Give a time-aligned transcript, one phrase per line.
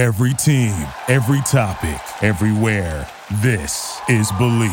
[0.00, 0.72] Every team,
[1.08, 3.06] every topic, everywhere.
[3.42, 4.70] This is Believe.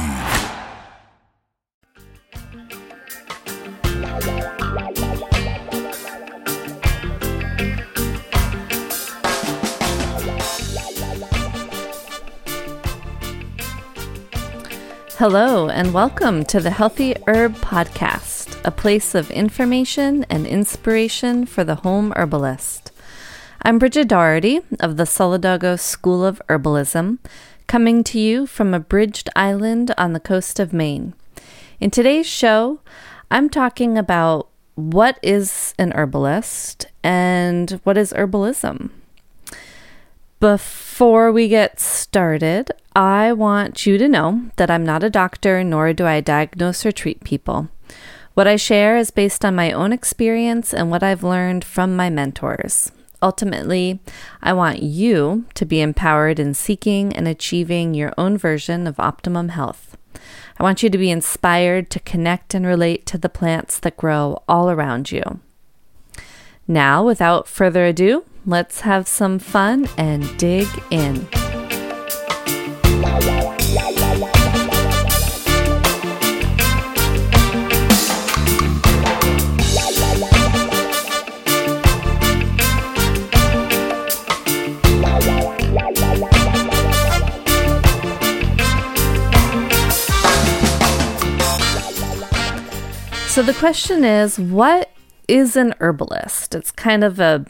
[15.18, 21.66] Hello, and welcome to the Healthy Herb Podcast, a place of information and inspiration for
[21.66, 22.94] the home herbalist.
[23.64, 27.18] I'm Bridget Doherty of the Solidago School of Herbalism,
[27.66, 31.16] coming to you from a bridged island on the coast of Maine.
[31.80, 32.80] In today's show,
[33.32, 38.92] I'm talking about what is an herbalist and what is herbalism.
[40.40, 45.94] Before we get started, I want you to know that I'm not a doctor, nor
[45.94, 47.70] do I diagnose or treat people.
[48.36, 52.12] What I share is based on my own experience and what I've learned from my
[52.12, 52.92] mentors.
[53.22, 54.00] Ultimately,
[54.42, 59.50] I want you to be empowered in seeking and achieving your own version of optimum
[59.50, 59.98] health.
[60.60, 64.42] I want you to be inspired to connect and relate to the plants that grow
[64.48, 65.40] all around you.
[66.68, 71.28] Now, without further ado, Let's have some fun and dig in.
[93.38, 94.90] So the question is what
[95.28, 96.56] is an herbalist?
[96.56, 97.46] It's kind of a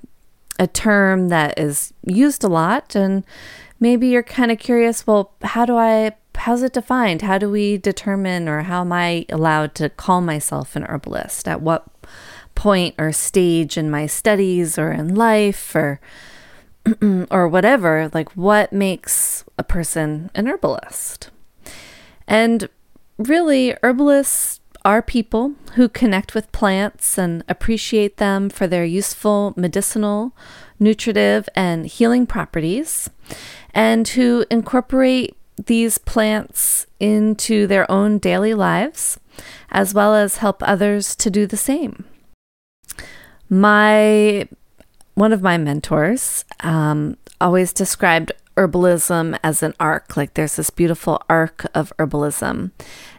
[0.59, 3.23] a term that is used a lot and
[3.79, 7.21] maybe you're kind of curious well how do i how's it defined?
[7.21, 11.47] How do we determine or how am i allowed to call myself an herbalist?
[11.47, 11.85] At what
[12.53, 16.01] point or stage in my studies or in life or
[17.31, 21.29] or whatever like what makes a person an herbalist?
[22.27, 22.67] And
[23.17, 30.31] really herbalists are people who connect with plants and appreciate them for their useful medicinal,
[30.79, 33.09] nutritive, and healing properties,
[33.73, 39.19] and who incorporate these plants into their own daily lives,
[39.71, 42.05] as well as help others to do the same.
[43.49, 44.47] My
[45.15, 50.17] one of my mentors um, always described herbalism as an arc.
[50.17, 52.71] Like there's this beautiful arc of herbalism.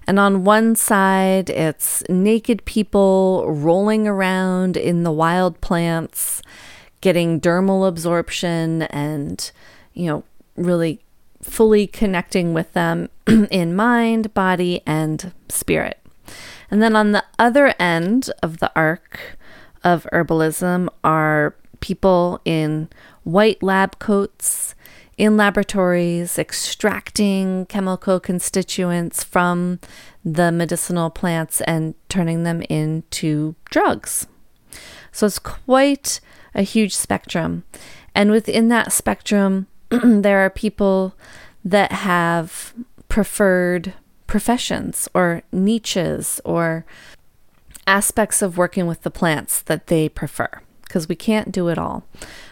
[0.06, 6.43] And on one side, it's naked people rolling around in the wild plants,
[7.00, 9.50] getting dermal absorption and,
[9.94, 10.25] you know,
[10.56, 11.00] really
[11.43, 13.09] fully connecting with them
[13.50, 15.99] in mind, body, and spirit.
[16.70, 19.38] And then on the other end of the arc
[19.84, 22.88] of herbalism are people in
[23.25, 24.75] white lab coats
[25.19, 29.81] in laboratories extracting chemical constituents from
[30.25, 34.29] the medicinal plants and turning them into drugs.
[35.11, 36.21] So it's quite
[36.55, 37.65] a huge spectrum.
[38.15, 41.15] And within that spectrum, there are people
[41.65, 42.73] that have
[43.09, 43.95] preferred
[44.29, 46.87] professions or niches or
[47.87, 52.05] aspects of working with the plants that they prefer because we can't do it all.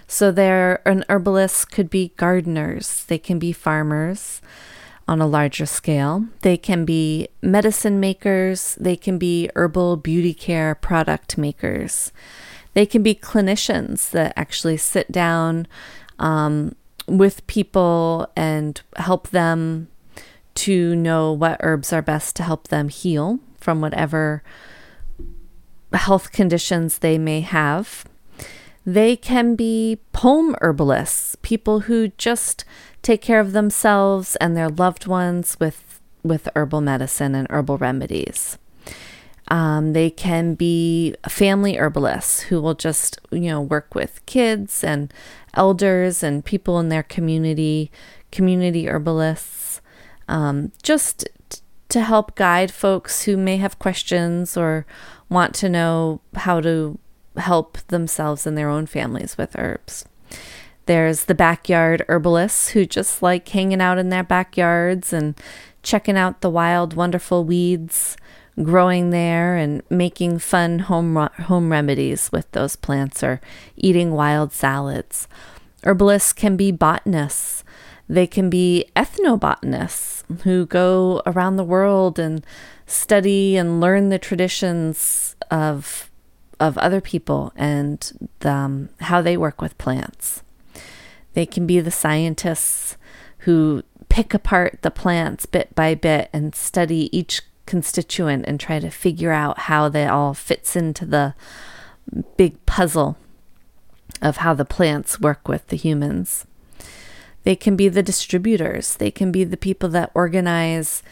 [0.06, 4.40] So there an herbalist could be gardeners, they can be farmers
[5.08, 6.26] on a larger scale.
[6.42, 12.12] They can be medicine makers, they can be herbal beauty care product makers.
[12.74, 15.66] They can be clinicians that actually sit down
[16.18, 16.74] um,
[17.06, 19.88] with people and help them
[20.56, 24.42] to know what herbs are best to help them heal from whatever
[25.92, 28.04] health conditions they may have.
[28.86, 32.64] They can be home herbalists, people who just
[33.02, 38.58] take care of themselves and their loved ones with, with herbal medicine and herbal remedies.
[39.48, 45.12] Um, they can be family herbalists who will just, you know, work with kids and
[45.54, 47.90] elders and people in their community,
[48.32, 49.80] community herbalists,
[50.28, 54.84] um, just t- to help guide folks who may have questions or
[55.28, 56.98] want to know how to
[57.38, 60.04] help themselves and their own families with herbs.
[60.86, 65.34] There's the backyard herbalists who just like hanging out in their backyards and
[65.82, 68.16] checking out the wild, wonderful weeds
[68.62, 73.40] growing there and making fun home home remedies with those plants or
[73.76, 75.28] eating wild salads.
[75.84, 77.62] Herbalists can be botanists.
[78.08, 82.44] They can be ethnobotanists who go around the world and
[82.86, 86.10] study and learn the traditions of
[86.58, 90.42] of other people and the, um, how they work with plants.
[91.34, 92.96] They can be the scientists
[93.40, 98.90] who pick apart the plants bit by bit and study each constituent and try to
[98.90, 101.34] figure out how they all fits into the
[102.36, 103.16] big puzzle
[104.22, 106.46] of how the plants work with the humans.
[107.42, 108.96] They can be the distributors.
[108.96, 111.02] They can be the people that organize,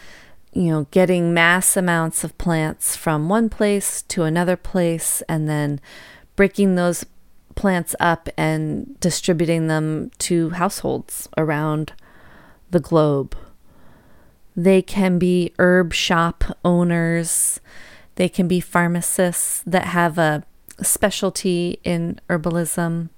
[0.54, 5.80] you know, getting mass amounts of plants from one place to another place and then
[6.36, 7.04] breaking those
[7.56, 11.92] plants up and distributing them to households around
[12.70, 13.36] the globe.
[14.56, 17.60] They can be herb shop owners.
[18.14, 20.44] They can be pharmacists that have a
[20.80, 23.08] specialty in herbalism.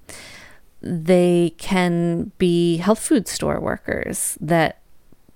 [0.81, 4.81] They can be health food store workers that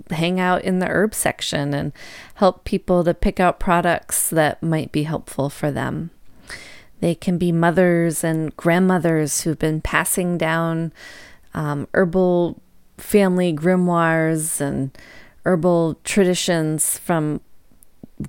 [0.09, 1.93] hang out in the herb section and
[2.35, 6.11] help people to pick out products that might be helpful for them.
[6.99, 10.93] They can be mothers and grandmothers who've been passing down
[11.53, 12.61] um, herbal
[12.97, 14.95] family grimoires and
[15.45, 17.41] herbal traditions from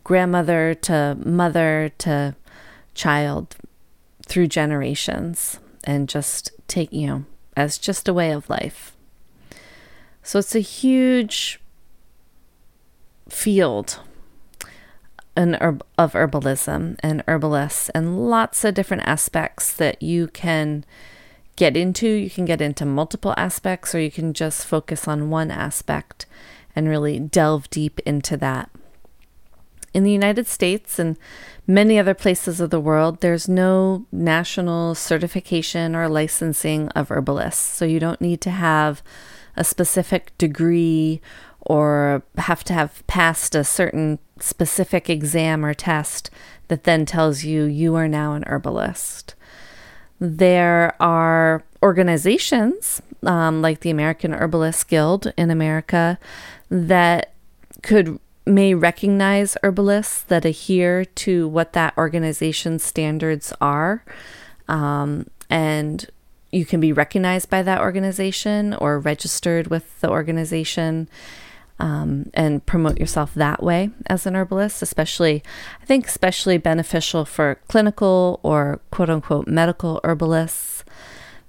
[0.03, 2.35] grandmother to mother to
[2.95, 3.57] child
[4.27, 7.25] through generations and just take, you know,
[7.57, 8.97] as just a way of life.
[10.23, 11.61] So it's a huge
[13.33, 13.99] field
[15.37, 20.85] an herb, of herbalism and herbalists and lots of different aspects that you can
[21.57, 22.07] get into.
[22.07, 26.27] You can get into multiple aspects or you can just focus on one aspect
[26.77, 28.71] and really delve deep into that.
[29.95, 31.19] In the United States and
[31.67, 37.65] many other places of the world, there's no national certification or licensing of herbalists.
[37.77, 39.03] So you don't need to have
[39.55, 41.21] a specific degree
[41.63, 46.31] or have to have passed a certain specific exam or test
[46.69, 49.35] that then tells you you are now an herbalist.
[50.19, 56.19] There are organizations um, like the American Herbalist Guild in America
[56.69, 57.33] that
[57.83, 64.05] could may recognize herbalists that adhere to what that organization's standards are.
[64.69, 66.09] Um, and
[66.51, 71.09] you can be recognized by that organization or registered with the organization
[71.83, 75.43] um, and promote yourself that way as an herbalist, especially,
[75.83, 80.85] I think, especially beneficial for clinical or quote unquote medical herbalists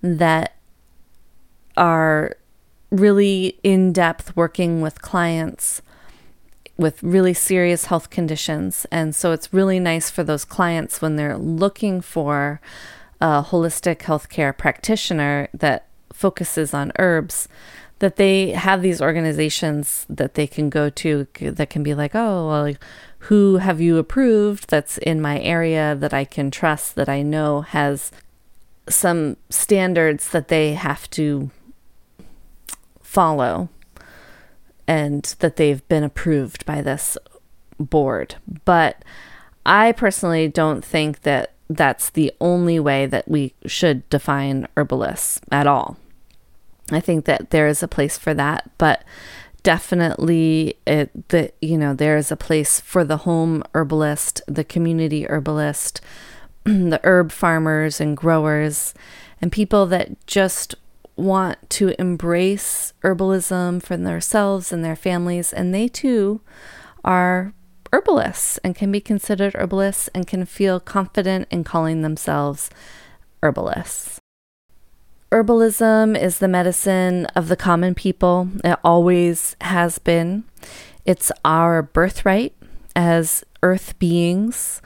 [0.01, 0.55] that
[1.77, 2.35] are
[2.89, 5.83] really in depth working with clients
[6.77, 8.87] with really serious health conditions.
[8.91, 12.59] And so it's really nice for those clients when they're looking for
[13.21, 17.47] a holistic healthcare practitioner that focuses on herbs
[18.03, 22.49] that they have these organizations that they can go to that can be like, oh,
[22.49, 22.75] well,
[23.19, 27.61] who have you approved that's in my area that I can trust that I know
[27.61, 28.11] has
[28.89, 31.49] some standards that they have to
[33.01, 33.69] follow
[34.85, 37.17] and that they've been approved by this
[37.79, 38.35] board.
[38.65, 39.01] But
[39.65, 45.67] I personally don't think that that's the only way that we should define herbalists at
[45.67, 45.97] all.
[46.95, 49.03] I think that there is a place for that, but
[49.63, 55.27] definitely it that you know there is a place for the home herbalist, the community
[55.27, 56.01] herbalist,
[56.63, 58.93] the herb farmers and growers
[59.41, 60.75] and people that just
[61.15, 66.41] want to embrace herbalism for themselves and their families and they too
[67.03, 67.53] are
[67.91, 72.69] herbalists and can be considered herbalists and can feel confident in calling themselves
[73.43, 74.22] herbalists.
[75.33, 78.49] Herbalism is the medicine of the common people.
[78.63, 80.43] It always has been.
[81.05, 82.53] It's our birthright
[82.95, 84.79] as earth beings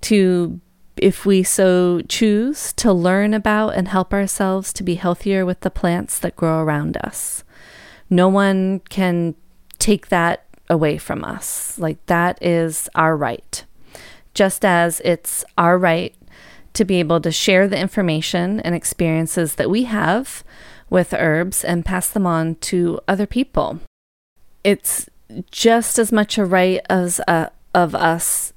[0.00, 0.58] to,
[0.96, 5.70] if we so choose, to learn about and help ourselves to be healthier with the
[5.70, 7.44] plants that grow around us.
[8.08, 9.34] No one can
[9.78, 11.78] take that away from us.
[11.78, 13.62] Like, that is our right.
[14.32, 16.14] Just as it's our right
[16.74, 20.44] to be able to share the information and experiences that we have
[20.88, 23.80] with herbs and pass them on to other people.
[24.64, 25.08] It's
[25.50, 28.52] just as much a right as uh, of us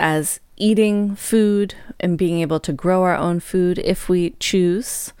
[0.00, 5.12] as eating food and being able to grow our own food if we choose.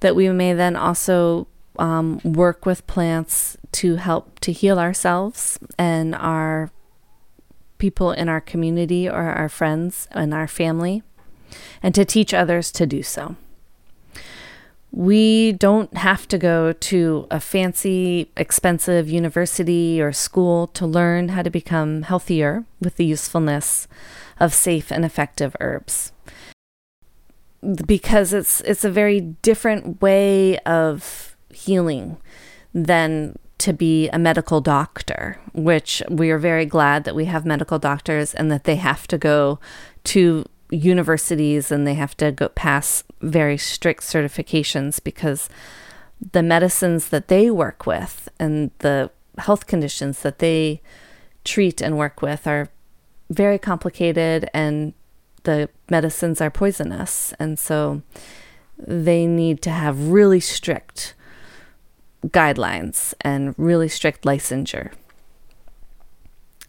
[0.00, 6.14] That we may then also um, work with plants to help to heal ourselves and
[6.14, 6.70] our
[7.78, 11.02] people in our community or our friends and our family
[11.82, 13.36] and to teach others to do so.
[14.92, 21.42] We don't have to go to a fancy, expensive university or school to learn how
[21.42, 23.88] to become healthier with the usefulness
[24.40, 26.12] of safe and effective herbs.
[27.86, 32.16] Because it's it's a very different way of healing
[32.72, 37.78] than to be a medical doctor, which we are very glad that we have medical
[37.78, 39.58] doctors and that they have to go
[40.04, 45.48] to universities and they have to go pass very strict certifications because
[46.32, 50.80] the medicines that they work with and the health conditions that they
[51.44, 52.68] treat and work with are
[53.30, 54.94] very complicated and
[55.44, 57.32] the medicines are poisonous.
[57.38, 58.02] And so
[58.78, 61.14] they need to have really strict
[62.26, 64.92] guidelines and really strict licensure.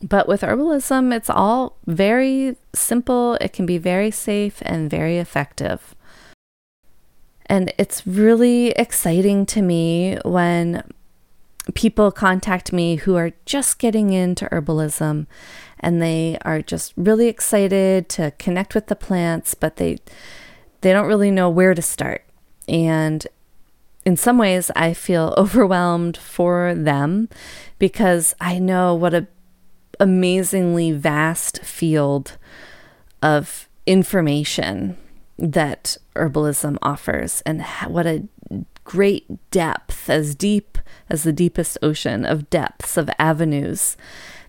[0.01, 3.36] But with herbalism, it's all very simple.
[3.36, 5.96] It can be very safe and very effective.
[7.48, 10.84] And it's really exciting to me when
[11.74, 15.25] people contact me who are just getting into herbalism
[15.80, 19.98] and they are just really excited to connect with the plants, but they
[20.82, 22.24] they don't really know where to start.
[22.68, 23.25] And
[24.06, 27.30] in some ways I feel overwhelmed for them
[27.80, 29.27] because I know what a
[30.00, 32.38] amazingly vast field
[33.22, 34.98] of information
[35.38, 38.27] that herbalism offers and what a
[38.84, 40.77] great depth as deep
[41.10, 43.98] as the deepest ocean of depths of avenues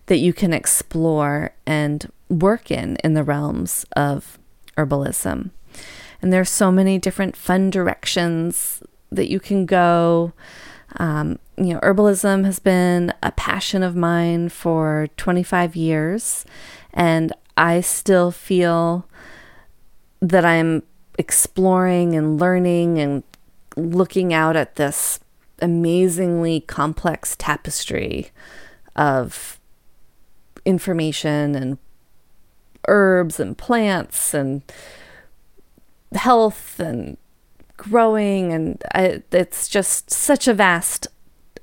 [0.05, 4.39] that you can explore and work in in the realms of
[4.77, 5.51] herbalism.
[6.21, 10.33] And there's so many different fun directions that you can go
[10.97, 16.45] um, you know, herbalism has been a passion of mine for 25 years,
[16.93, 19.07] and I still feel
[20.21, 20.83] that I'm
[21.17, 23.23] exploring and learning and
[23.75, 25.19] looking out at this
[25.61, 28.31] amazingly complex tapestry
[28.95, 29.59] of
[30.65, 31.77] information and
[32.87, 34.61] herbs and plants and
[36.13, 37.17] health and
[37.79, 41.07] growing and I, it's just such a vast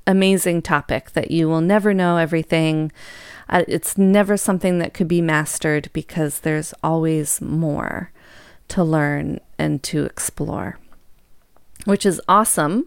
[0.07, 2.91] amazing topic that you will never know everything
[3.51, 8.11] uh, it's never something that could be mastered because there's always more
[8.69, 10.79] to learn and to explore
[11.85, 12.87] which is awesome,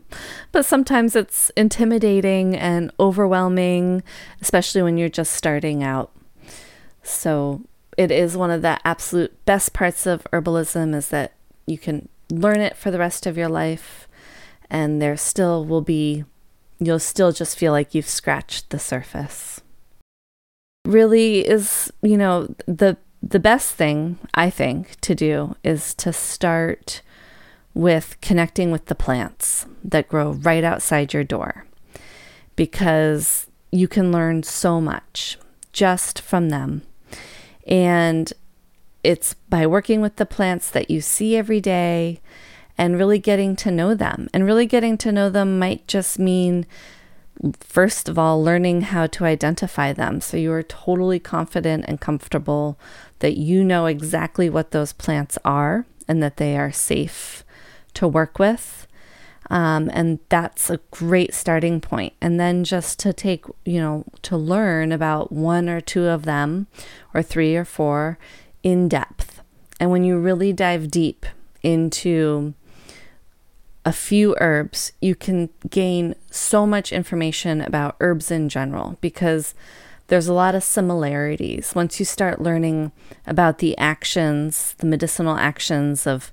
[0.52, 4.04] but sometimes it's intimidating and overwhelming,
[4.42, 6.12] especially when you're just starting out.
[7.02, 7.62] So,
[7.98, 11.32] it is one of the absolute best parts of herbalism is that
[11.66, 14.08] you can learn it for the rest of your life,
[14.70, 16.26] and there still will be,
[16.80, 19.62] you'll still just feel like you've scratched the surface.
[20.86, 27.02] Really is, you know, the the best thing I think to do is to start
[27.74, 31.66] with connecting with the plants that grow right outside your door
[32.56, 35.38] because you can learn so much
[35.72, 36.82] just from them.
[37.68, 38.32] And
[39.04, 42.20] it's by working with the plants that you see every day
[42.78, 44.30] and really getting to know them.
[44.34, 46.66] And really getting to know them might just mean,
[47.60, 50.22] first of all, learning how to identify them.
[50.22, 52.80] So you are totally confident and comfortable
[53.20, 57.44] that you know exactly what those plants are and that they are safe
[57.96, 58.88] to work with.
[59.50, 62.14] Um, and that's a great starting point.
[62.22, 66.68] And then just to take, you know, to learn about one or two of them,
[67.14, 68.20] or three or four,
[68.64, 69.42] in depth.
[69.80, 71.26] And when you really dive deep
[71.64, 72.54] into
[73.86, 79.54] a few herbs, you can gain so much information about herbs in general because
[80.08, 81.74] there's a lot of similarities.
[81.76, 82.92] Once you start learning
[83.26, 86.32] about the actions, the medicinal actions of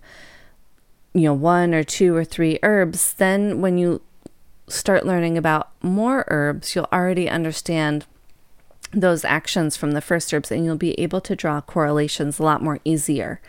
[1.15, 4.03] you know one or two or three herbs, then when you
[4.69, 8.07] start learning about more herbs, you'll already understand
[8.93, 12.63] those actions from the first herbs and you'll be able to draw correlations a lot
[12.63, 13.41] more easier.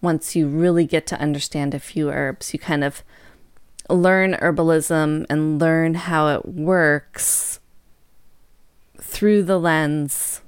[0.00, 3.02] Once you really get to understand a few herbs you kind of
[3.88, 7.60] learn herbalism and learn how it works
[9.00, 10.40] through the lens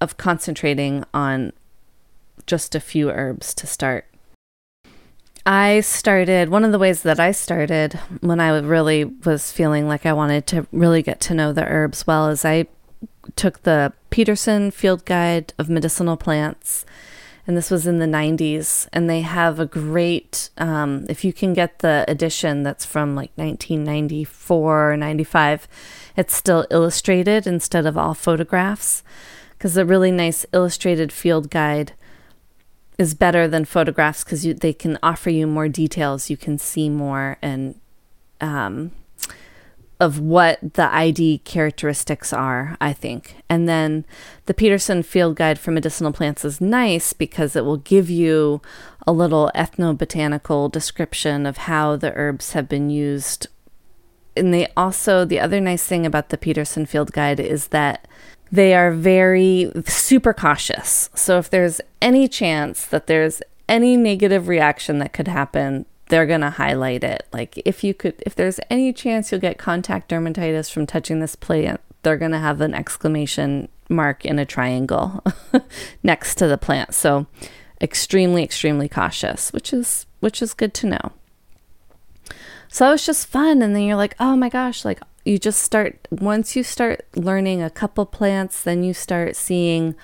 [0.00, 1.52] of concentrating on
[2.46, 4.06] just a few herbs to start.
[5.44, 10.04] I started, one of the ways that I started when I really was feeling like
[10.04, 12.66] I wanted to really get to know the herbs well is I
[13.36, 16.84] took the Peterson Field Guide of Medicinal Plants,
[17.46, 18.88] and this was in the 90s.
[18.92, 23.30] And they have a great, um, if you can get the edition that's from like
[23.36, 25.68] 1994 or 95,
[26.16, 29.02] it's still illustrated instead of all photographs,
[29.52, 31.92] because a really nice illustrated field guide
[32.98, 36.28] is better than photographs because they can offer you more details.
[36.28, 37.80] You can see more and
[38.40, 38.90] um,
[40.00, 43.36] of what the ID characteristics are, I think.
[43.48, 44.04] And then
[44.46, 48.62] the Peterson Field Guide for Medicinal Plants is nice because it will give you
[49.06, 53.48] a little ethnobotanical description of how the herbs have been used
[54.38, 58.06] and they also, the other nice thing about the Peterson Field Guide is that
[58.50, 61.10] they are very super cautious.
[61.14, 66.40] So if there's any chance that there's any negative reaction that could happen, they're going
[66.40, 67.26] to highlight it.
[67.32, 71.36] Like if you could if there's any chance you'll get contact dermatitis from touching this
[71.36, 75.22] plant, they're going to have an exclamation mark in a triangle
[76.02, 76.94] next to the plant.
[76.94, 77.26] So
[77.80, 81.12] extremely extremely cautious, which is which is good to know.
[82.68, 85.62] So it was just fun and then you're like, "Oh my gosh, like you just
[85.62, 89.94] start once you start learning a couple plants, then you start seeing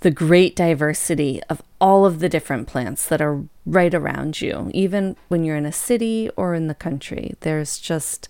[0.00, 5.16] the great diversity of all of the different plants that are right around you, even
[5.28, 7.34] when you're in a city or in the country.
[7.40, 8.28] There's just,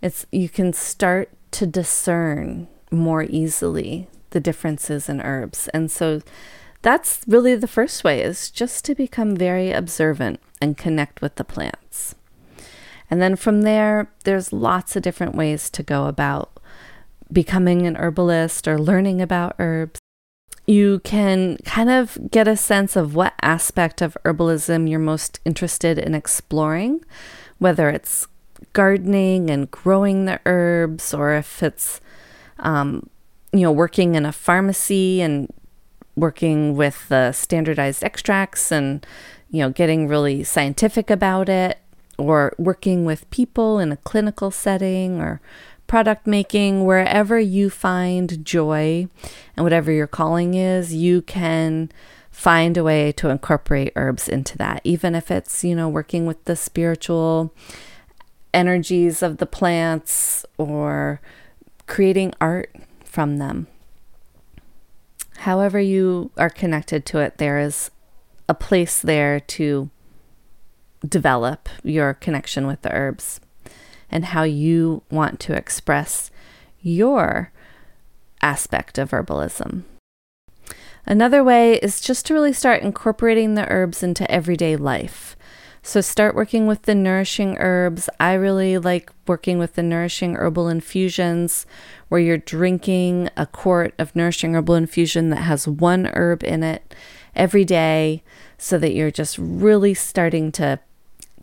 [0.00, 5.68] it's, you can start to discern more easily the differences in herbs.
[5.68, 6.22] And so
[6.80, 11.44] that's really the first way is just to become very observant and connect with the
[11.44, 12.14] plants.
[13.10, 16.58] And then from there, there's lots of different ways to go about
[17.30, 20.00] becoming an herbalist or learning about herbs.
[20.66, 25.98] You can kind of get a sense of what aspect of herbalism you're most interested
[25.98, 27.04] in exploring,
[27.58, 28.28] whether it's
[28.72, 32.00] gardening and growing the herbs, or if it's,
[32.60, 33.08] um,
[33.52, 35.52] you know, working in a pharmacy and
[36.14, 39.04] working with the standardized extracts and,
[39.50, 41.78] you know, getting really scientific about it
[42.18, 45.40] or working with people in a clinical setting or
[45.92, 49.06] product making, wherever you find joy
[49.54, 51.92] and whatever your calling is, you can
[52.30, 56.42] find a way to incorporate herbs into that, even if it's, you know, working with
[56.46, 57.52] the spiritual
[58.54, 61.20] energies of the plants or
[61.86, 63.66] creating art from them.
[65.40, 67.90] However, you are connected to it, there is
[68.48, 69.90] a place there to
[71.06, 73.41] develop your connection with the herbs
[74.12, 76.30] and how you want to express
[76.80, 77.50] your
[78.42, 79.82] aspect of herbalism.
[81.06, 85.36] Another way is just to really start incorporating the herbs into everyday life.
[85.84, 88.08] So start working with the nourishing herbs.
[88.20, 91.66] I really like working with the nourishing herbal infusions
[92.08, 96.94] where you're drinking a quart of nourishing herbal infusion that has one herb in it
[97.34, 98.22] every day
[98.58, 100.78] so that you're just really starting to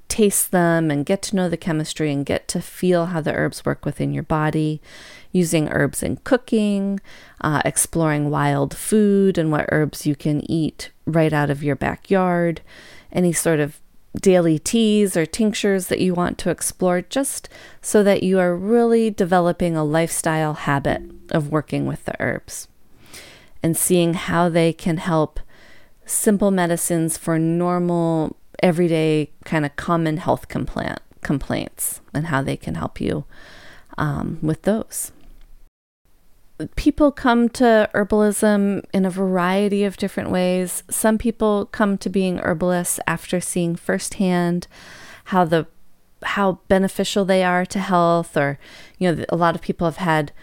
[0.09, 3.63] taste them and get to know the chemistry and get to feel how the herbs
[3.63, 4.81] work within your body,
[5.31, 6.99] using herbs in cooking,
[7.41, 12.61] uh, exploring wild food and what herbs you can eat right out of your backyard,
[13.11, 13.79] any sort of
[14.19, 17.47] daily teas or tinctures that you want to explore, just
[17.81, 22.67] so that you are really developing a lifestyle habit of working with the herbs
[23.61, 25.39] and seeing how they can help
[26.05, 32.75] simple medicines for normal everyday kind of common health complaint, complaints and how they can
[32.75, 33.25] help you
[33.97, 35.11] um, with those.
[36.75, 40.83] People come to herbalism in a variety of different ways.
[40.89, 44.67] Some people come to being herbalists after seeing firsthand
[45.25, 45.67] how the
[46.23, 48.59] how beneficial they are to health or
[48.97, 50.33] you know a lot of people have had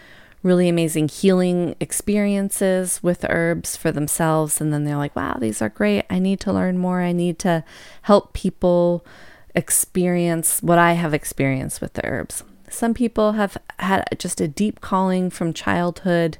[0.47, 4.59] really amazing healing experiences with herbs for themselves.
[4.59, 6.05] And then they're like, wow, these are great.
[6.09, 7.01] I need to learn more.
[7.01, 7.63] I need to
[8.03, 9.05] help people
[9.53, 12.43] experience what I have experienced with the herbs.
[12.69, 16.37] Some people have had just a deep calling from childhood.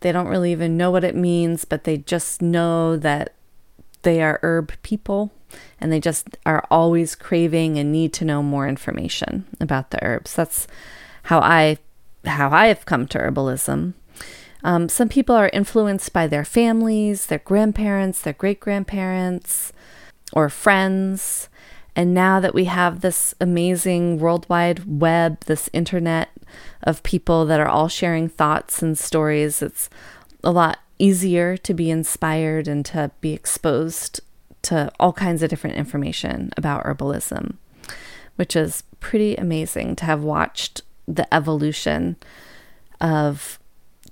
[0.00, 3.34] They don't really even know what it means, but they just know that
[4.02, 5.32] they are herb people
[5.80, 10.34] and they just are always craving and need to know more information about the herbs.
[10.34, 10.66] That's
[11.24, 11.78] how I
[12.26, 13.94] how I have come to herbalism.
[14.62, 19.72] Um, some people are influenced by their families, their grandparents, their great grandparents,
[20.32, 21.48] or friends.
[21.94, 26.30] And now that we have this amazing worldwide web, this internet
[26.82, 29.90] of people that are all sharing thoughts and stories, it's
[30.42, 34.20] a lot easier to be inspired and to be exposed
[34.62, 37.56] to all kinds of different information about herbalism,
[38.36, 42.16] which is pretty amazing to have watched the evolution
[43.00, 43.58] of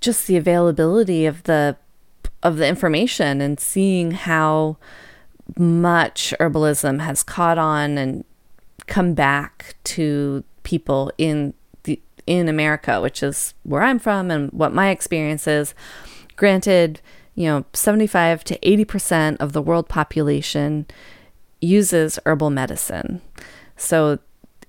[0.00, 1.76] just the availability of the
[2.42, 4.76] of the information and seeing how
[5.56, 8.24] much herbalism has caught on and
[8.86, 14.72] come back to people in the in America, which is where I'm from and what
[14.72, 15.74] my experience is.
[16.36, 17.00] Granted,
[17.34, 20.86] you know, 75 to 80% of the world population
[21.60, 23.20] uses herbal medicine.
[23.76, 24.18] So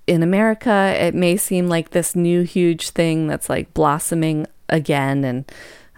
[0.06, 5.50] in America, it may seem like this new huge thing that's like blossoming again and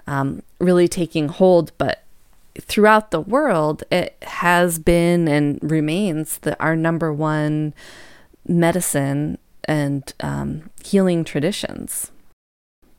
[0.06, 2.04] um, really taking hold, but
[2.60, 7.74] throughout the world, it has been and remains the, our number one
[8.46, 12.12] medicine and um, healing traditions.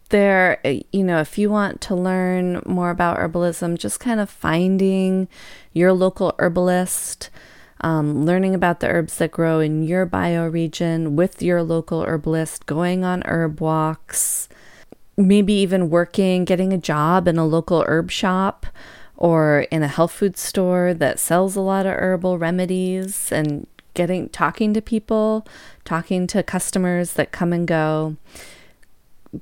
[0.10, 0.60] There,
[0.91, 5.28] you know, if you want to learn more about herbalism, just kind of finding
[5.74, 7.30] your local herbalist,
[7.82, 13.04] um, learning about the herbs that grow in your bioregion with your local herbalist, going
[13.04, 14.50] on herb walks,
[15.16, 18.66] maybe even working, getting a job in a local herb shop
[19.16, 24.30] or in a health food store that sells a lot of herbal remedies and getting
[24.30, 25.46] talking to people,
[25.84, 28.16] talking to customers that come and go.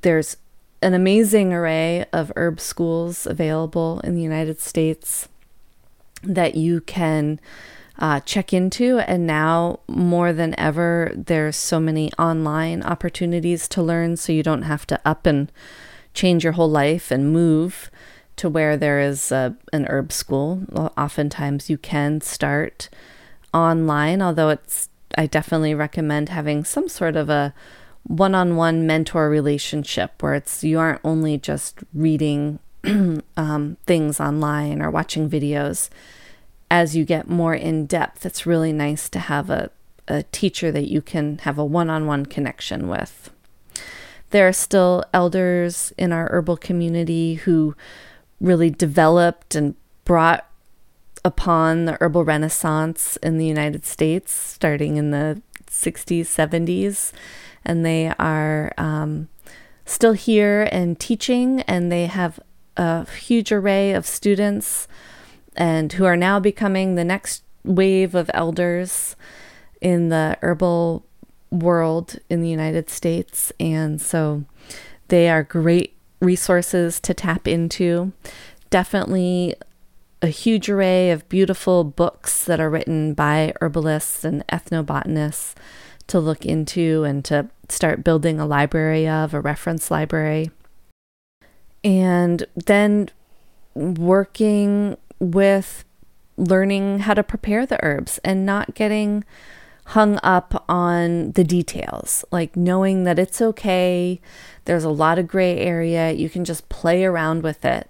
[0.02, 0.38] There's
[0.82, 5.28] an amazing array of herb schools available in the United States
[6.24, 7.39] that you can
[7.99, 8.99] uh, check into.
[8.99, 14.63] And now, more than ever, there's so many online opportunities to learn, so you don't
[14.63, 15.51] have to up and
[16.13, 17.89] change your whole life and move
[18.38, 20.63] to where there is a, an herb school.
[20.97, 22.89] Oftentimes, you can start
[23.53, 27.53] online, although it's I definitely recommend having some sort of a
[28.03, 32.60] one-on-one mentor relationship where it's you aren't only just reading
[33.38, 35.89] um, things online or watching videos
[36.69, 39.69] as you get more in depth, it's really nice to have a,
[40.08, 43.30] a teacher that you can have a one on one connection with.
[44.32, 47.75] There are still elders in our herbal community who
[48.41, 50.47] really developed and brought
[51.23, 57.12] upon the herbal renaissance in the United States starting in the 60s, 70s.
[57.63, 59.30] And they are um,
[59.86, 62.39] still here and teaching, and they have
[62.78, 64.88] a huge array of students
[65.55, 69.15] and who are now becoming the next wave of elders
[69.81, 71.05] in the herbal
[71.51, 73.51] world in the United States.
[73.59, 74.45] And so
[75.07, 78.11] they are great resources to tap into.
[78.69, 79.55] Definitely
[80.21, 85.53] a huge array of beautiful books that are written by herbalists and ethnobotanists
[86.07, 90.51] to look into and to start building a library of, a reference library.
[91.83, 93.09] And then
[93.75, 94.97] working
[95.31, 95.85] with
[96.38, 99.23] learning how to prepare the herbs and not getting
[99.89, 104.19] hung up on the details, like knowing that it's okay.
[104.65, 106.11] There's a lot of gray area.
[106.11, 107.88] You can just play around with it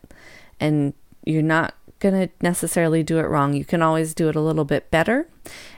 [0.60, 0.94] and
[1.24, 3.54] you're not going to necessarily do it wrong.
[3.54, 5.28] You can always do it a little bit better.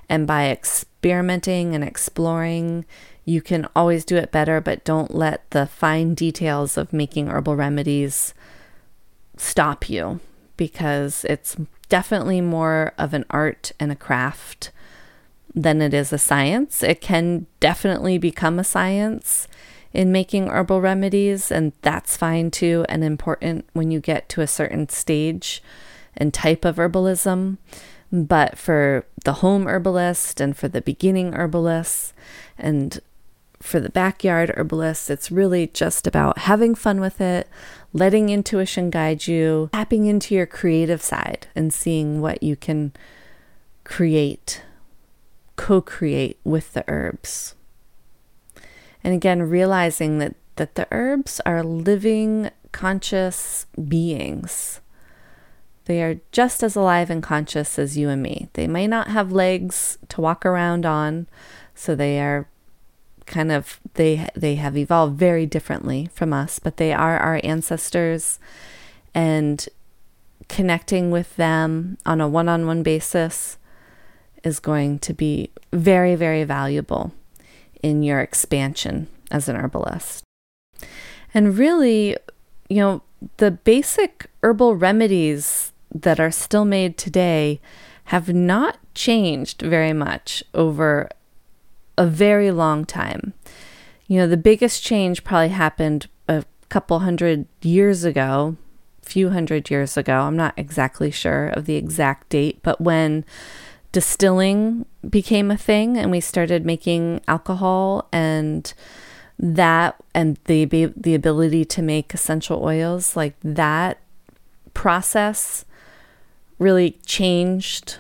[0.10, 2.86] And by experimenting and exploring,
[3.24, 7.56] you can always do it better, but don't let the fine details of making herbal
[7.56, 8.34] remedies
[9.38, 10.20] stop you
[10.58, 11.56] because it's
[11.90, 14.72] definitely more of an art and a craft
[15.56, 16.84] than it is a science.
[16.84, 19.48] It can definitely become a science
[19.94, 24.48] in making herbal remedies, and that's fine too and important when you get to a
[24.48, 25.64] certain stage
[26.16, 27.58] and type of herbalism.
[28.12, 32.14] But for the home herbalist and for the beginning herbalist
[32.58, 33.00] and
[33.62, 37.48] for the backyard herbalist, it's really just about having fun with it,
[37.94, 42.94] letting intuition guide you, tapping into your creative side and seeing what you can
[43.84, 44.62] create,
[45.56, 47.56] co create with the herbs.
[49.04, 54.82] And again, realizing that, that the herbs are living, conscious beings.
[55.86, 58.50] They are just as alive and conscious as you and me.
[58.54, 61.28] They may not have legs to walk around on,
[61.74, 62.48] so they are
[63.28, 68.40] kind of they they have evolved very differently from us, but they are our ancestors
[69.14, 69.68] and
[70.48, 73.58] connecting with them on a one-on-one basis
[74.44, 77.12] is going to be very very valuable
[77.84, 80.24] in your expansion as an herbalist.
[81.34, 82.16] And really,
[82.70, 83.02] you know,
[83.38, 87.60] the basic herbal remedies that are still made today
[88.06, 91.10] have not changed very much over
[91.98, 93.34] a very long time.
[94.08, 98.56] You know, the biggest change probably happened a couple hundred years ago,
[99.02, 100.22] few hundred years ago.
[100.22, 103.26] I'm not exactly sure of the exact date, but when
[103.92, 108.74] distilling became a thing and we started making alcohol and
[109.40, 114.00] that and the the ability to make essential oils like that
[114.74, 115.64] process
[116.60, 117.98] really changed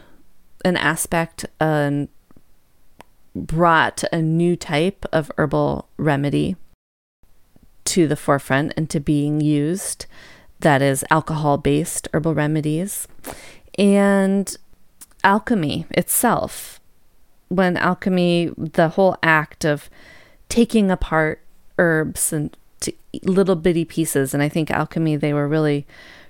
[0.65, 2.09] an aspect and
[3.45, 6.55] brought a new type of herbal remedy
[7.85, 10.05] to the forefront and to being used
[10.59, 13.07] that is alcohol based herbal remedies.
[13.77, 14.55] And
[15.23, 16.79] alchemy itself
[17.49, 19.89] when alchemy the whole act of
[20.49, 21.41] taking apart
[21.77, 22.55] herbs and
[23.23, 25.85] little bitty pieces and i think alchemy they were really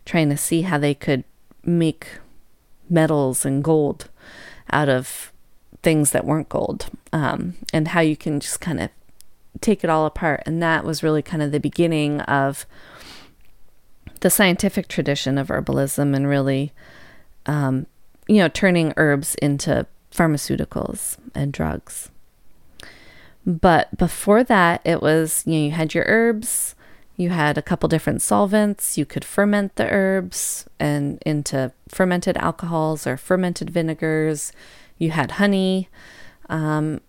[0.05, 1.23] trying to see how they could
[1.63, 2.07] make
[2.89, 4.09] metals and gold
[4.71, 5.33] out of
[5.87, 8.89] things that weren't gold um, and how you can just kind of
[9.61, 10.43] take it all apart.
[10.45, 12.65] And that was really kind of the beginning of
[14.19, 16.73] the scientific tradition of herbalism and really,
[17.45, 17.85] um,
[18.27, 22.09] you know, turning herbs into pharmaceuticals and drugs.
[23.45, 26.75] But before that, it was, you know, you had your herbs,
[27.15, 33.07] you had a couple different solvents, you could ferment the herbs and into fermented alcohols
[33.07, 34.51] or fermented vinegars.
[34.97, 35.89] You had honey
[36.49, 37.01] um,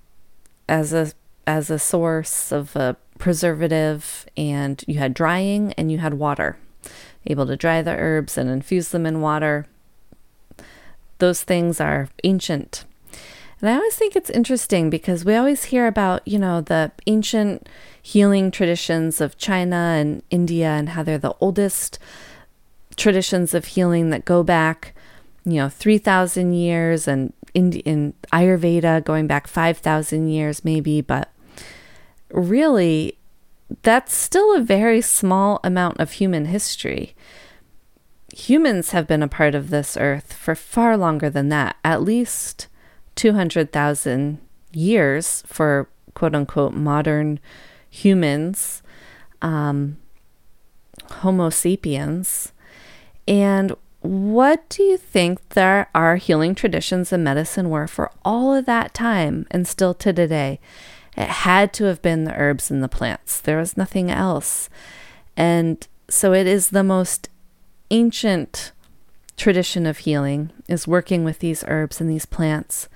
[0.69, 1.13] as a
[1.47, 6.59] as a source of a preservative, and you had drying and you had water,
[7.27, 9.67] able to dry the herbs and infuse them in water.
[11.19, 12.85] Those things are ancient
[13.61, 17.69] and I always think it's interesting because we always hear about, you know, the ancient
[18.01, 21.99] healing traditions of China and India and how they're the oldest
[22.97, 24.95] traditions of healing that go back,
[25.45, 31.01] you know, 3,000 years and in, in Ayurveda going back 5,000 years maybe.
[31.01, 31.33] But
[32.31, 33.19] really,
[33.83, 37.15] that's still a very small amount of human history.
[38.35, 42.69] Humans have been a part of this earth for far longer than that, at least
[43.17, 44.39] 200,000
[44.73, 47.41] years for quote unquote modern
[47.91, 48.83] humans,
[49.43, 49.97] um,
[51.11, 52.53] Homo sapiens.
[53.27, 58.67] And what do you think there our healing traditions and medicine were for all of
[58.67, 60.61] that time and still to today?
[61.17, 63.41] It had to have been the herbs and the plants.
[63.41, 64.71] There was nothing else.
[65.37, 67.29] And so it is the most
[67.91, 68.73] ancient
[69.37, 72.89] tradition of healing is working with these herbs and these plants.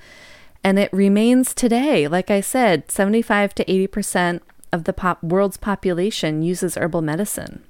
[0.62, 2.06] And it remains today.
[2.06, 4.40] Like I said, 75 to 80%
[4.72, 7.64] of the pop- world's population uses herbal medicine.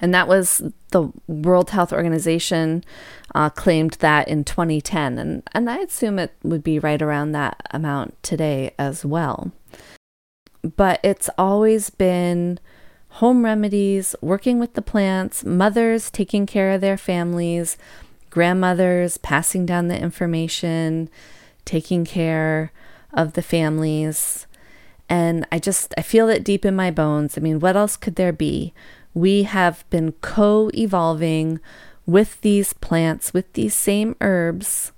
[0.00, 2.84] And that was the World Health Organization
[3.34, 5.18] uh, claimed that in 2010.
[5.18, 9.52] And, and I assume it would be right around that amount today as well.
[10.76, 12.58] But it's always been
[13.14, 17.76] home remedies, working with the plants, mothers taking care of their families,
[18.30, 21.10] grandmothers passing down the information,
[21.64, 22.72] taking care
[23.12, 24.46] of the families.
[25.08, 27.36] And I just, I feel it deep in my bones.
[27.36, 28.72] I mean, what else could there be?
[29.14, 31.60] We have been co evolving
[32.06, 34.92] with these plants, with these same herbs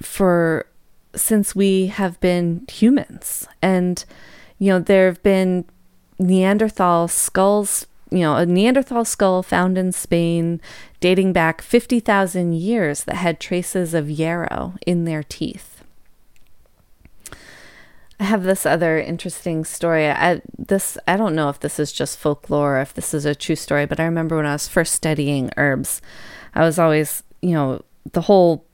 [0.00, 0.66] for
[1.14, 3.46] since we have been humans.
[3.62, 4.04] And,
[4.58, 5.64] you know, there have been
[6.18, 10.60] Neanderthal skulls, you know, a Neanderthal skull found in Spain
[11.00, 15.73] dating back 50,000 years that had traces of yarrow in their teeth.
[18.20, 20.08] I have this other interesting story.
[20.08, 23.34] I this I don't know if this is just folklore, or if this is a
[23.34, 26.00] true story, but I remember when I was first studying herbs,
[26.54, 28.64] I was always, you know, the whole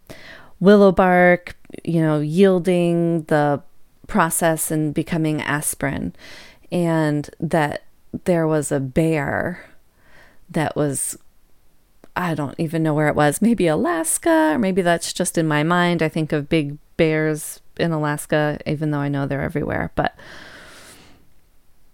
[0.61, 3.63] willow bark, you know, yielding the
[4.07, 6.13] process and becoming aspirin
[6.73, 7.85] and that
[8.25, 9.65] there was a bear
[10.51, 11.17] that was
[12.17, 13.41] I don't even know where it was.
[13.41, 16.03] Maybe Alaska, or maybe that's just in my mind.
[16.03, 19.91] I think of big bears in Alaska, even though I know they're everywhere.
[19.95, 20.15] But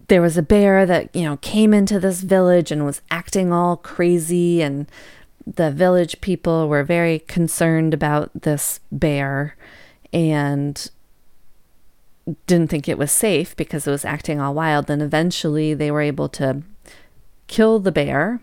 [0.08, 3.76] there was a bear that, you know, came into this village and was acting all
[3.76, 4.62] crazy.
[4.62, 4.90] And
[5.46, 9.56] the village people were very concerned about this bear.
[10.12, 10.90] And
[12.46, 14.86] didn't think it was safe because it was acting all wild.
[14.86, 16.62] Then eventually they were able to
[17.46, 18.40] kill the bear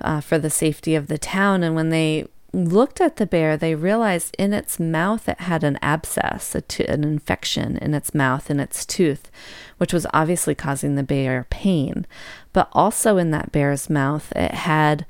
[0.00, 1.62] uh, for the safety of the town.
[1.62, 5.78] And when they looked at the bear, they realized in its mouth it had an
[5.80, 9.30] abscess, an infection in its mouth, in its tooth,
[9.78, 12.06] which was obviously causing the bear pain.
[12.52, 15.06] But also in that bear's mouth, it had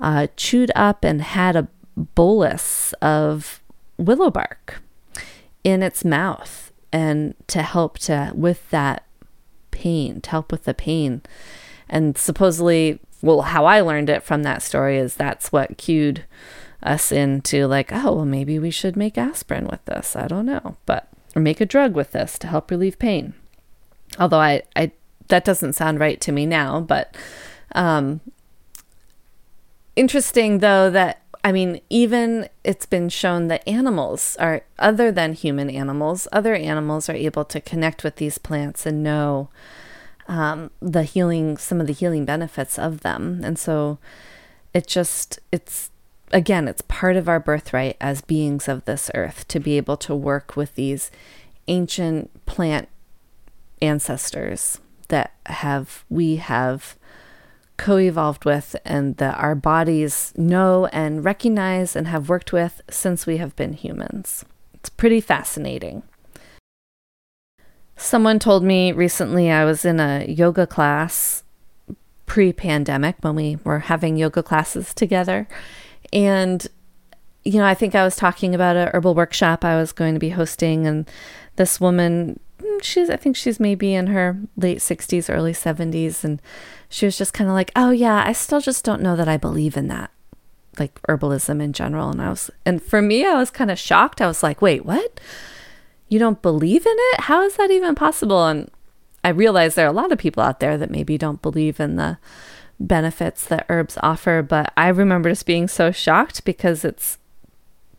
[0.00, 3.62] uh, chewed up and had a bolus of
[3.96, 4.82] willow bark
[5.64, 9.04] in its mouth and to help to with that
[9.70, 11.22] pain, to help with the pain.
[11.88, 16.24] And supposedly, well, how I learned it from that story is that's what cued
[16.82, 20.16] us into like, oh, well, maybe we should make aspirin with this.
[20.16, 23.34] I don't know, but or make a drug with this to help relieve pain.
[24.18, 24.92] Although I, I
[25.28, 27.16] that doesn't sound right to me now, but
[27.74, 28.20] um,
[29.96, 35.68] interesting though that I mean, even it's been shown that animals are, other than human
[35.68, 39.48] animals, other animals are able to connect with these plants and know
[40.28, 43.40] um, the healing, some of the healing benefits of them.
[43.42, 43.98] And so
[44.72, 45.90] it just, it's,
[46.32, 50.14] again, it's part of our birthright as beings of this earth to be able to
[50.14, 51.10] work with these
[51.68, 52.88] ancient plant
[53.80, 56.96] ancestors that have, we have
[57.76, 63.26] co evolved with and that our bodies know and recognize and have worked with since
[63.26, 64.44] we have been humans.
[64.74, 66.02] It's pretty fascinating.
[67.96, 71.44] Someone told me recently I was in a yoga class
[72.26, 75.46] pre pandemic when we were having yoga classes together.
[76.12, 76.66] And,
[77.44, 80.20] you know, I think I was talking about a herbal workshop I was going to
[80.20, 80.86] be hosting.
[80.86, 81.10] And
[81.56, 86.24] this woman, mm, she's, I think she's maybe in her late 60s, early 70s.
[86.24, 86.40] And
[86.88, 89.36] she was just kind of like, oh, yeah, I still just don't know that I
[89.36, 90.10] believe in that
[90.78, 94.20] like herbalism in general and I was and for me I was kind of shocked.
[94.20, 95.20] I was like, "Wait, what?
[96.08, 97.20] You don't believe in it?
[97.20, 98.70] How is that even possible?" And
[99.24, 101.96] I realize there are a lot of people out there that maybe don't believe in
[101.96, 102.18] the
[102.86, 107.18] benefits that herbs offer, but I remember just being so shocked because it's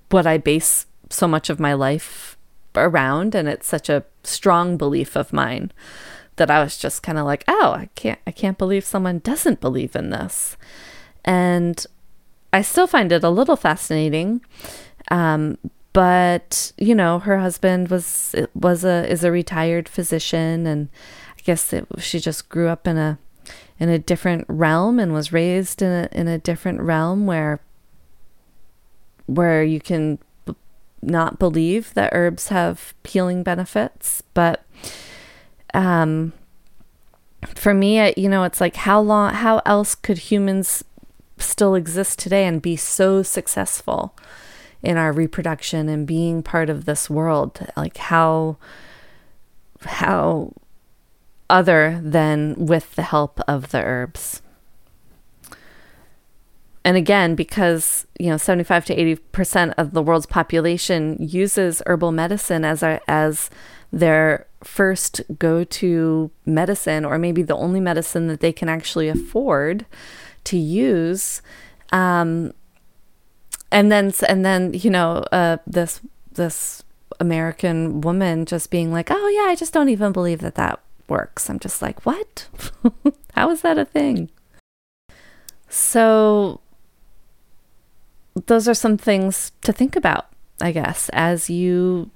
[0.10, 2.38] what I base so much of my life
[2.76, 5.72] around and it's such a strong belief of mine
[6.36, 9.62] that I was just kind of like, "Oh, I can't I can't believe someone doesn't
[9.62, 10.58] believe in this."
[11.24, 11.86] And
[12.52, 14.42] I still find it a little fascinating.
[15.10, 15.58] Um,
[15.94, 20.90] but you know, her husband was was a is a retired physician, and
[21.38, 23.20] I guess it, she just grew up in a
[23.80, 27.60] in a different realm and was raised in a in a different realm where
[29.26, 30.56] where you can b-
[31.02, 34.66] not believe that herbs have healing benefits, but
[35.74, 36.34] um
[37.56, 40.84] for me, it, you know, it's like how long how else could humans
[41.38, 44.16] still exist today and be so successful
[44.82, 47.66] in our reproduction and being part of this world?
[47.76, 48.58] Like how
[49.82, 50.54] how
[51.54, 54.42] other than with the help of the herbs
[56.84, 62.66] and again because you know 75 to 80% of the world's population uses herbal medicine
[62.66, 63.50] as a, as
[63.92, 69.86] their first go-to medicine or maybe the only medicine that they can actually afford
[70.44, 71.42] to use.
[71.92, 72.54] Um,
[73.72, 76.84] and then and then you know uh, this this
[77.20, 80.80] American woman just being like, "Oh yeah, I just don't even believe that that
[81.14, 82.50] works." I'm just like, "What?
[83.38, 84.30] How is that a thing?"
[85.70, 86.60] So
[88.48, 90.26] those are some things to think about,
[90.62, 92.10] I guess, as you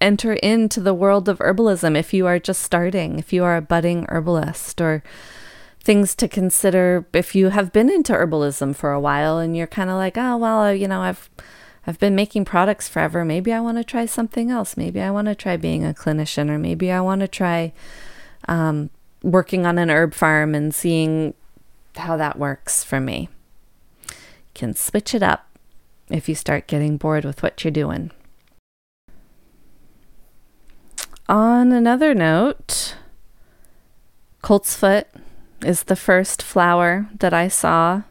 [0.00, 3.62] enter into the world of herbalism if you are just starting, if you are a
[3.62, 5.02] budding herbalist or
[5.82, 9.90] things to consider if you have been into herbalism for a while and you're kind
[9.90, 11.30] of like, oh well, you know, I've
[11.86, 13.24] I've been making products forever.
[13.24, 14.76] Maybe I want to try something else.
[14.76, 17.72] Maybe I want to try being a clinician, or maybe I want to try
[18.48, 18.90] um,
[19.22, 21.34] working on an herb farm and seeing
[21.96, 23.28] how that works for me.
[24.08, 24.14] You
[24.54, 25.46] can switch it up
[26.08, 28.10] if you start getting bored with what you're doing.
[31.28, 32.96] On another note,
[34.42, 35.04] coltsfoot
[35.64, 38.02] is the first flower that I saw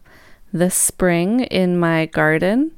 [0.51, 2.71] this spring in my garden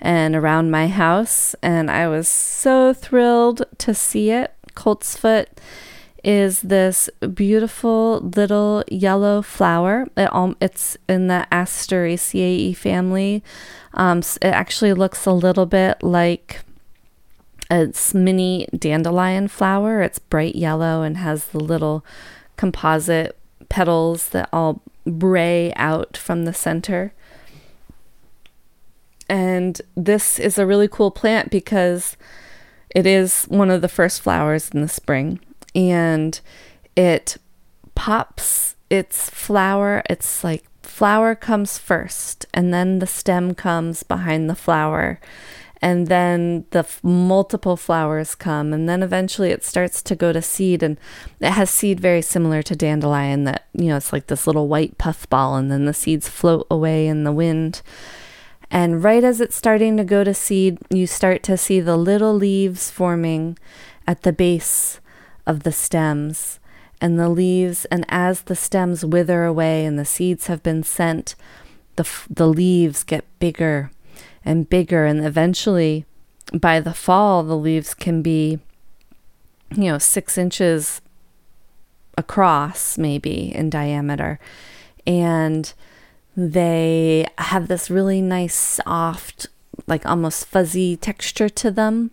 [0.00, 4.52] and around my house, and I was so thrilled to see it.
[4.74, 5.46] Coltsfoot
[6.24, 10.06] is this beautiful little yellow flower.
[10.16, 13.44] It, um, it's in the Asteraceae family.
[13.92, 16.60] Um, it actually looks a little bit like
[17.70, 20.02] a mini dandelion flower.
[20.02, 22.04] It's bright yellow and has the little
[22.56, 27.12] composite petals that all bray out from the center.
[29.28, 32.16] And this is a really cool plant because
[32.90, 35.40] it is one of the first flowers in the spring.
[35.74, 36.38] And
[36.96, 37.38] it
[37.94, 40.02] pops its flower.
[40.08, 45.20] It's like flower comes first and then the stem comes behind the flower.
[45.82, 50.40] And then the f- multiple flowers come and then eventually it starts to go to
[50.40, 50.82] seed.
[50.82, 50.98] And
[51.40, 54.96] it has seed very similar to dandelion that you know it's like this little white
[54.98, 57.82] puffball and then the seeds float away in the wind
[58.74, 62.34] and right as it's starting to go to seed you start to see the little
[62.34, 63.56] leaves forming
[64.06, 65.00] at the base
[65.46, 66.60] of the stems
[67.00, 71.34] and the leaves and as the stems wither away and the seeds have been sent
[71.96, 73.90] the f- the leaves get bigger
[74.44, 75.06] and bigger.
[75.06, 76.04] And eventually,
[76.52, 78.58] by the fall, the leaves can be,
[79.74, 81.00] you know, six inches
[82.16, 84.38] across, maybe in diameter.
[85.06, 85.72] And
[86.36, 89.46] they have this really nice, soft,
[89.86, 92.10] like almost fuzzy texture to them.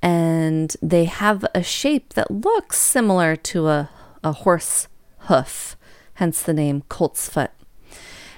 [0.00, 3.90] And they have a shape that looks similar to a,
[4.22, 4.86] a horse
[5.20, 5.76] hoof,
[6.14, 7.50] hence the name colt's foot.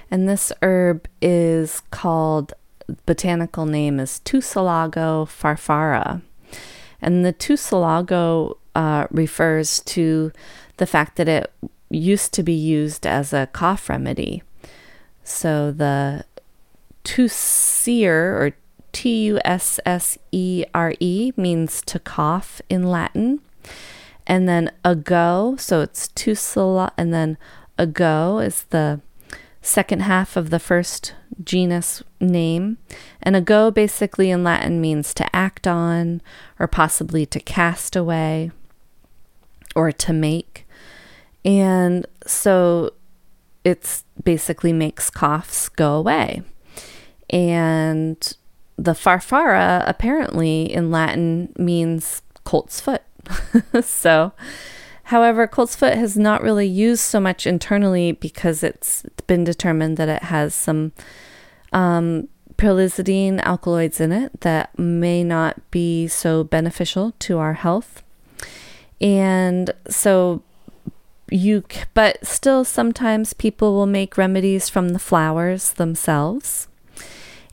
[0.09, 2.53] And this herb is called
[3.05, 6.21] botanical name is Tussilago farfara.
[7.01, 10.31] And the Tussilago uh, refers to
[10.77, 11.51] the fact that it
[11.89, 14.43] used to be used as a cough remedy.
[15.23, 16.25] So the
[17.03, 18.53] tussere or
[18.91, 23.39] T U S S E R E means to cough in Latin.
[24.27, 27.37] And then ago, so it's syllables, and then
[27.77, 29.01] ago is the
[29.61, 31.13] second half of the first
[31.43, 32.77] genus name.
[33.21, 36.21] And ago basically in Latin means to act on,
[36.59, 38.51] or possibly to cast away,
[39.75, 40.67] or to make.
[41.43, 42.93] And so
[43.63, 46.43] it's basically makes coughs go away.
[47.29, 48.35] And
[48.77, 53.03] the farfara apparently in Latin means colt's foot.
[53.83, 54.33] so,
[55.05, 60.09] however, colt's foot has not really used so much internally because it's been determined that
[60.09, 60.91] it has some
[61.71, 62.27] um,
[62.59, 68.03] alkaloids in it that may not be so beneficial to our health.
[68.99, 70.43] And so
[71.31, 71.63] you
[71.93, 76.67] but still sometimes people will make remedies from the flowers themselves.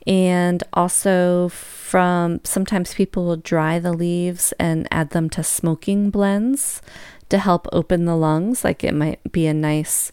[0.05, 6.81] And also from sometimes people will dry the leaves and add them to smoking blends
[7.29, 8.63] to help open the lungs.
[8.63, 10.11] Like it might be a nice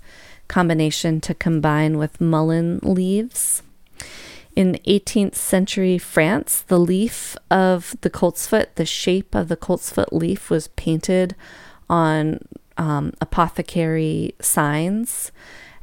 [0.49, 3.63] combination to combine with mullein leaves.
[4.55, 10.49] In 18th century France, the leaf of the coltsfoot, the shape of the coltsfoot leaf
[10.49, 11.35] was painted
[11.91, 12.41] on
[12.79, 15.33] um, apothecary signs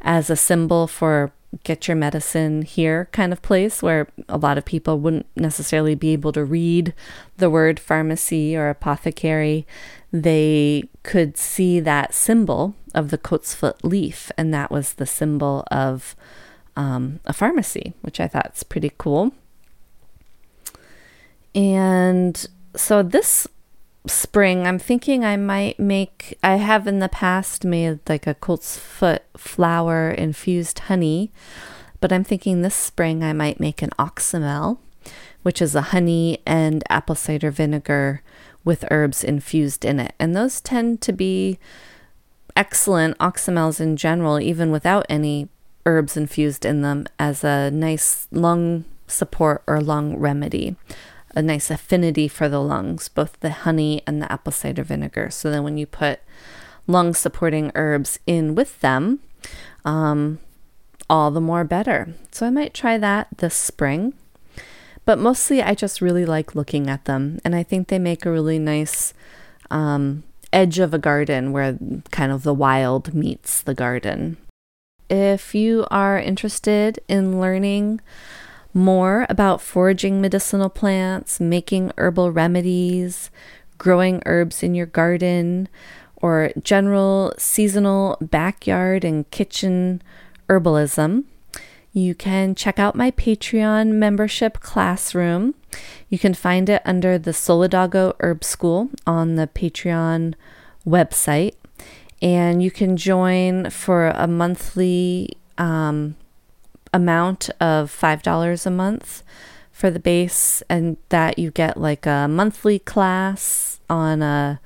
[0.01, 1.31] as a symbol for
[1.63, 6.09] get your medicine here kind of place where a lot of people wouldn't necessarily be
[6.09, 6.93] able to read
[7.37, 9.67] the word pharmacy or apothecary.
[10.11, 16.15] They could see that symbol of the coltsfoot leaf, and that was the symbol of
[16.75, 19.31] um, a pharmacy, which I thought is pretty cool.
[21.55, 23.47] And so this
[24.07, 28.77] spring, I'm thinking I might make, I have in the past made like a colt's
[28.77, 31.31] foot flower infused honey,
[32.01, 34.77] but I'm thinking this spring I might make an oxymel,
[35.41, 38.21] which is a honey and apple cider vinegar
[38.65, 40.13] with herbs infused in it.
[40.19, 41.59] And those tend to be
[42.55, 45.47] excellent oxymels in general, even without any
[45.85, 50.75] herbs infused in them, as a nice lung support or lung remedy
[51.35, 55.29] a nice affinity for the lungs, both the honey and the apple cider vinegar.
[55.29, 56.19] So then when you put
[56.87, 59.19] lung supporting herbs in with them,
[59.85, 60.39] um,
[61.09, 62.13] all the more better.
[62.31, 64.13] So I might try that this spring.
[65.05, 67.39] But mostly I just really like looking at them.
[67.43, 69.13] And I think they make a really nice
[69.69, 70.23] um,
[70.53, 71.77] edge of a garden where
[72.11, 74.37] kind of the wild meets the garden.
[75.09, 77.99] If you are interested in learning
[78.73, 83.29] more about foraging medicinal plants, making herbal remedies,
[83.77, 85.67] growing herbs in your garden,
[86.15, 90.01] or general seasonal backyard and kitchen
[90.47, 91.25] herbalism,
[91.91, 95.53] you can check out my Patreon membership classroom.
[96.09, 100.33] You can find it under the Solidago Herb School on the Patreon
[100.87, 101.53] website.
[102.19, 106.15] And you can join for a monthly um,
[106.93, 109.23] amount of $5 a month
[109.71, 114.59] for the base and that you get like a monthly class on a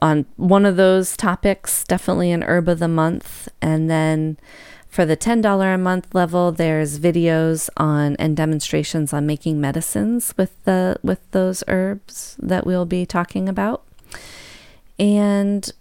[0.00, 4.36] on one of those topics, definitely an herb of the month and then
[4.92, 10.62] for the $10 a month level, there's videos on and demonstrations on making medicines with
[10.64, 13.84] the with those herbs that we'll be talking about.
[14.98, 15.72] And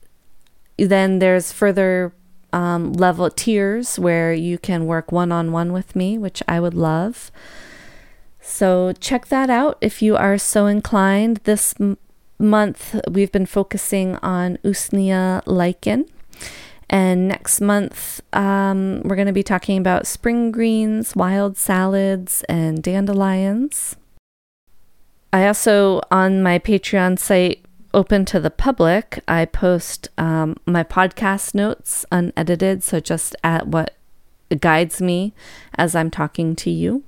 [0.77, 2.13] then there's further
[2.53, 6.73] um, level tiers where you can work one on one with me, which I would
[6.73, 7.31] love.
[8.41, 11.37] So check that out if you are so inclined.
[11.43, 11.97] This m-
[12.39, 16.05] month we've been focusing on Usnea lichen.
[16.89, 22.83] And next month, um, we're going to be talking about spring greens, wild salads, and
[22.83, 23.95] dandelions.
[25.31, 31.53] I also, on my Patreon site, open to the public, I post um, my podcast
[31.53, 33.95] notes unedited, so just at what
[34.59, 35.33] guides me
[35.75, 37.03] as I'm talking to you.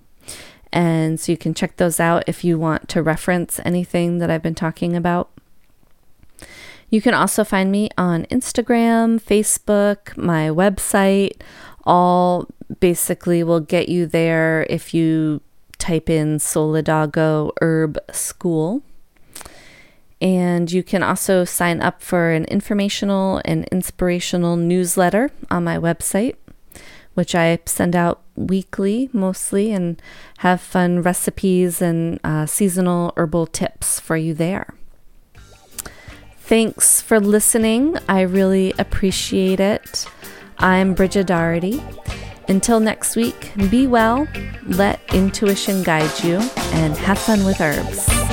[0.71, 4.41] And so you can check those out if you want to reference anything that I've
[4.41, 5.29] been talking about.
[6.89, 11.41] You can also find me on Instagram, Facebook, my website.
[11.85, 12.47] All
[12.79, 15.41] basically will get you there if you
[15.77, 18.83] type in Solidago Herb School.
[20.23, 26.37] And you can also sign up for an informational and inspirational newsletter on my website,
[27.13, 30.01] which I send out weekly mostly and
[30.37, 34.73] have fun recipes and uh, seasonal herbal tips for you there.
[36.37, 37.97] Thanks for listening.
[38.07, 40.05] I really appreciate it.
[40.57, 41.83] I'm Bridget Doherty.
[42.47, 44.25] Until next week, be well,
[44.65, 46.37] let intuition guide you,
[46.73, 48.32] and have fun with herbs.